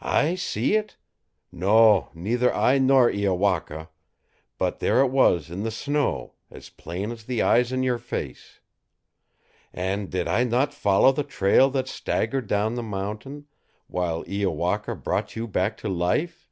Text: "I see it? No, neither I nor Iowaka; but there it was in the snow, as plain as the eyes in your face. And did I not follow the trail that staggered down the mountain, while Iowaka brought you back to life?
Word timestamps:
"I 0.00 0.34
see 0.34 0.74
it? 0.74 0.96
No, 1.52 2.08
neither 2.14 2.52
I 2.52 2.78
nor 2.78 3.08
Iowaka; 3.08 3.90
but 4.58 4.80
there 4.80 4.98
it 5.02 5.06
was 5.06 5.50
in 5.52 5.62
the 5.62 5.70
snow, 5.70 6.34
as 6.50 6.68
plain 6.68 7.12
as 7.12 7.22
the 7.26 7.42
eyes 7.42 7.70
in 7.70 7.84
your 7.84 7.98
face. 7.98 8.58
And 9.72 10.10
did 10.10 10.26
I 10.26 10.42
not 10.42 10.74
follow 10.74 11.12
the 11.12 11.22
trail 11.22 11.70
that 11.70 11.86
staggered 11.86 12.48
down 12.48 12.74
the 12.74 12.82
mountain, 12.82 13.46
while 13.86 14.24
Iowaka 14.24 14.96
brought 14.96 15.36
you 15.36 15.46
back 15.46 15.76
to 15.76 15.88
life? 15.88 16.50